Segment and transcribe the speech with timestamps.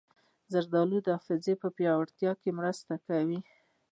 [0.53, 3.39] زردالو د حافظې پیاوړتیا کې مرسته کوي.